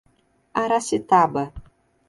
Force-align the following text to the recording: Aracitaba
Aracitaba 0.61 1.43